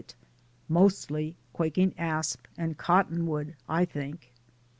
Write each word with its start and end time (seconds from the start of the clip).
it, 0.01 0.15
mostly 0.67 1.35
quaking 1.53 1.93
asp 1.95 2.47
and 2.57 2.75
Cottonwood, 2.75 3.55
I 3.69 3.85
think. 3.85 4.33